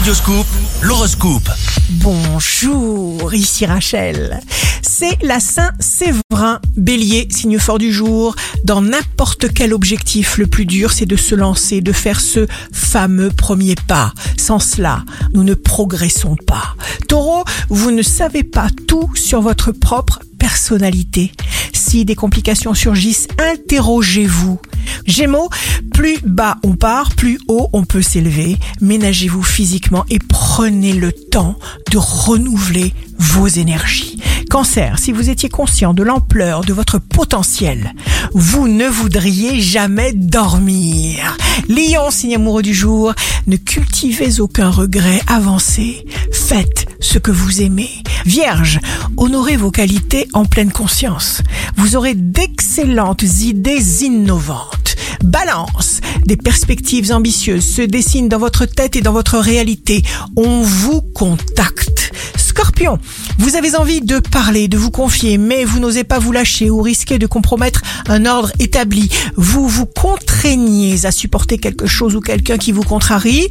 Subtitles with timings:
[0.00, 0.46] Radioscoop,
[0.80, 1.50] l'horoscope.
[1.90, 4.40] Bonjour, ici Rachel.
[4.80, 8.34] C'est la Saint-Séverin, bélier, signe fort du jour.
[8.64, 13.28] Dans n'importe quel objectif, le plus dur, c'est de se lancer, de faire ce fameux
[13.28, 14.14] premier pas.
[14.38, 15.04] Sans cela,
[15.34, 16.76] nous ne progressons pas.
[17.06, 21.30] Taureau, vous ne savez pas tout sur votre propre personnalité.
[21.74, 24.60] Si des complications surgissent, interrogez-vous.
[25.10, 25.50] Gémeaux,
[25.92, 28.58] plus bas on part, plus haut on peut s'élever.
[28.80, 31.56] Ménagez-vous physiquement et prenez le temps
[31.90, 34.20] de renouveler vos énergies.
[34.50, 37.92] Cancer, si vous étiez conscient de l'ampleur de votre potentiel,
[38.34, 41.36] vous ne voudriez jamais dormir.
[41.68, 43.12] Lion, signe amoureux du jour,
[43.48, 47.90] ne cultivez aucun regret, avancez, faites ce que vous aimez.
[48.26, 48.78] Vierge,
[49.16, 51.42] honorez vos qualités en pleine conscience.
[51.76, 54.79] Vous aurez d'excellentes idées innovantes.
[55.24, 60.02] Balance, des perspectives ambitieuses se dessinent dans votre tête et dans votre réalité.
[60.36, 62.12] On vous contacte.
[62.36, 62.98] Scorpion,
[63.38, 66.82] vous avez envie de parler, de vous confier, mais vous n'osez pas vous lâcher ou
[66.82, 69.08] risquez de compromettre un ordre établi.
[69.36, 73.48] Vous vous contraignez à supporter quelque chose ou quelqu'un qui vous contrarie,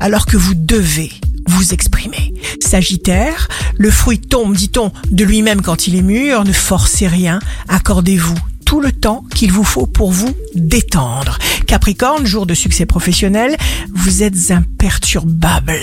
[0.00, 1.10] alors que vous devez
[1.46, 2.34] vous exprimer.
[2.60, 8.38] Sagittaire, le fruit tombe, dit-on, de lui-même quand il est mûr, ne forcez rien, accordez-vous
[8.72, 11.36] tout le temps qu'il vous faut pour vous détendre.
[11.66, 13.54] Capricorne, jour de succès professionnel,
[13.92, 15.76] vous êtes imperturbable.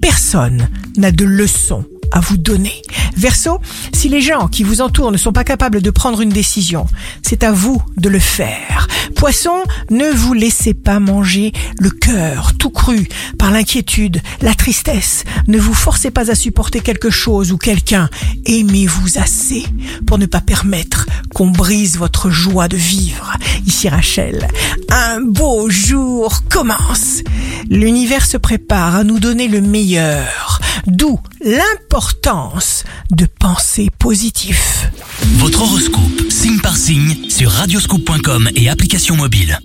[0.00, 2.80] Personne n'a de leçons à vous donner.
[3.16, 3.58] Verseau,
[3.92, 6.86] si les gens qui vous entourent ne sont pas capables de prendre une décision,
[7.22, 8.86] c'est à vous de le faire.
[9.16, 15.24] Poisson, ne vous laissez pas manger le cœur tout cru par l'inquiétude, la tristesse.
[15.48, 18.08] Ne vous forcez pas à supporter quelque chose ou quelqu'un.
[18.46, 19.64] Aimez-vous assez
[20.06, 21.06] pour ne pas permettre
[21.38, 23.32] qu'on brise votre joie de vivre.
[23.64, 24.48] Ici Rachel,
[24.90, 27.22] un beau jour commence.
[27.70, 30.60] L'univers se prépare à nous donner le meilleur.
[30.88, 34.90] D'où l'importance de penser positif.
[35.36, 39.60] Votre horoscope, signe par signe, sur radioscoop.com et application mobile.